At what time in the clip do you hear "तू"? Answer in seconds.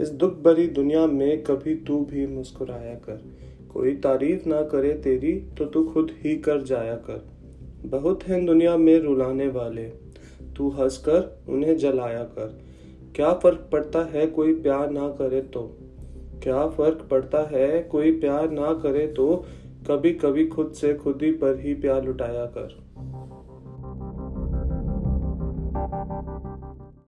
1.74-2.04, 5.64-5.84, 10.56-10.68